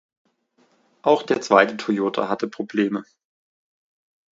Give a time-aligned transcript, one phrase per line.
[1.03, 3.03] Auch der zweite Toyota hatte Probleme.